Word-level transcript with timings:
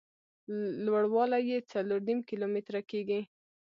لوړ 0.85 1.03
والی 1.13 1.41
یې 1.49 1.57
څلور 1.71 1.99
نیم 2.07 2.19
کیلومتره 2.29 2.81
کېږي. 2.89 3.21